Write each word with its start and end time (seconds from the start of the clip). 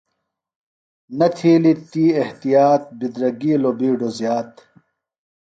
نہ 1.17 1.27
تِھیلیۡ 1.35 1.79
تی 1.91 2.03
احتیاط، 2.21 2.83
بِدرگِیلوۡ 2.97 3.75
بِیڈوۡ 3.79 4.13
زِیات 4.17 4.51